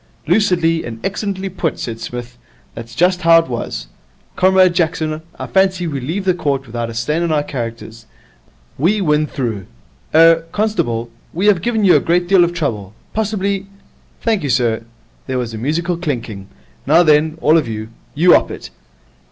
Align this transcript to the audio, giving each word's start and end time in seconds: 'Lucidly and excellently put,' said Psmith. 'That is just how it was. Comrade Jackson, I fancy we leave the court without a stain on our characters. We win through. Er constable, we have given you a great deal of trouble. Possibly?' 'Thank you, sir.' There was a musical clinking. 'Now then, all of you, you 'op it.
'Lucidly 0.25 0.83
and 0.83 0.99
excellently 1.05 1.47
put,' 1.47 1.77
said 1.77 1.99
Psmith. 1.99 2.35
'That 2.73 2.85
is 2.85 2.95
just 2.95 3.21
how 3.21 3.37
it 3.37 3.47
was. 3.47 3.85
Comrade 4.35 4.73
Jackson, 4.73 5.21
I 5.37 5.45
fancy 5.45 5.85
we 5.85 5.99
leave 5.99 6.25
the 6.25 6.33
court 6.33 6.65
without 6.65 6.89
a 6.89 6.95
stain 6.95 7.21
on 7.21 7.31
our 7.31 7.43
characters. 7.43 8.07
We 8.79 8.99
win 8.99 9.27
through. 9.27 9.67
Er 10.15 10.47
constable, 10.53 11.11
we 11.33 11.45
have 11.45 11.61
given 11.61 11.85
you 11.85 11.95
a 11.95 11.99
great 11.99 12.27
deal 12.27 12.43
of 12.43 12.51
trouble. 12.51 12.95
Possibly?' 13.13 13.67
'Thank 14.23 14.41
you, 14.41 14.49
sir.' 14.49 14.85
There 15.27 15.37
was 15.37 15.53
a 15.53 15.59
musical 15.59 15.97
clinking. 15.97 16.47
'Now 16.87 17.03
then, 17.03 17.37
all 17.39 17.55
of 17.55 17.67
you, 17.67 17.89
you 18.15 18.33
'op 18.33 18.49
it. 18.49 18.71